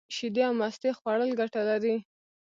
شیدې 0.15 0.41
او 0.47 0.53
مستې 0.59 0.89
خوړل 0.97 1.31
گټه 1.39 1.61
لري. 1.69 1.95